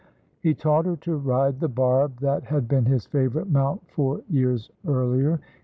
He 0.39 0.55
taught 0.55 0.87
her 0.87 0.95
to 0.95 1.15
ride 1.15 1.59
the 1.59 1.67
barb 1.69 2.21
that 2.21 2.45
had 2.45 2.67
been 2.67 2.85
his 2.85 3.05
favourite 3.05 3.51
mount 3.51 3.87
four 3.87 4.23
years 4.31 4.71
earlier. 4.87 5.39